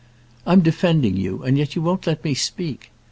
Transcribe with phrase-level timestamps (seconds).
[0.47, 2.89] "I'm defending you, and yet you won't let me speak.